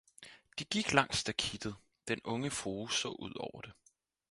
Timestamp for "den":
2.07-2.21